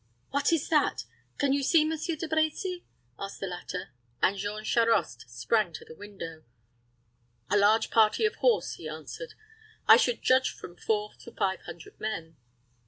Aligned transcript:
"What 0.31 0.51
is 0.51 0.67
that? 0.69 1.05
Can 1.37 1.53
you 1.53 1.61
see, 1.61 1.85
Monsieur 1.85 2.15
De 2.15 2.27
Brecy?" 2.27 2.85
asked 3.19 3.39
the 3.39 3.45
latter; 3.45 3.91
and 4.19 4.35
Jean 4.35 4.63
Charost 4.63 5.29
sprang 5.29 5.73
to 5.73 5.85
the 5.85 5.93
window. 5.93 6.43
"A 7.51 7.55
large 7.57 7.91
party 7.91 8.25
of 8.25 8.33
horse," 8.37 8.73
he 8.77 8.89
answered. 8.89 9.35
"I 9.87 9.97
should 9.97 10.23
judge 10.23 10.53
from 10.55 10.75
four 10.75 11.11
to 11.19 11.31
five 11.31 11.61
hundred 11.67 11.99
men." 11.99 12.35